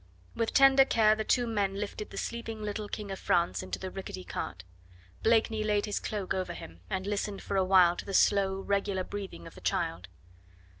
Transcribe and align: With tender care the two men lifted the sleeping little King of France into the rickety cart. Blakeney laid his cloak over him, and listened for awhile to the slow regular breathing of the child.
With 0.33 0.55
tender 0.55 0.83
care 0.83 1.13
the 1.13 1.23
two 1.23 1.45
men 1.45 1.75
lifted 1.75 2.09
the 2.09 2.17
sleeping 2.17 2.63
little 2.63 2.87
King 2.89 3.11
of 3.11 3.19
France 3.19 3.61
into 3.61 3.77
the 3.77 3.91
rickety 3.91 4.23
cart. 4.23 4.63
Blakeney 5.21 5.63
laid 5.63 5.85
his 5.85 5.99
cloak 5.99 6.33
over 6.33 6.53
him, 6.55 6.79
and 6.89 7.05
listened 7.05 7.43
for 7.43 7.55
awhile 7.55 7.95
to 7.97 8.05
the 8.05 8.15
slow 8.15 8.59
regular 8.61 9.03
breathing 9.03 9.45
of 9.45 9.53
the 9.53 9.61
child. 9.61 10.07